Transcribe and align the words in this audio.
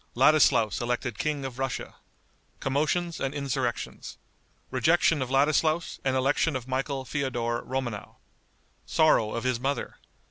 Ladislaus 0.15 0.81
Elected 0.81 1.19
King 1.19 1.45
of 1.45 1.59
Russia. 1.59 1.93
Commotions 2.59 3.19
and 3.19 3.35
Insurrections. 3.35 4.17
Rejection 4.71 5.21
of 5.21 5.29
Ladislaus 5.29 5.99
and 6.03 6.15
Election 6.15 6.55
of 6.55 6.67
Michael 6.67 7.05
Feodor 7.05 7.61
Romanow. 7.63 8.15
Sorrow 8.87 9.31
of 9.35 9.43
His 9.43 9.59
Mother. 9.59 9.97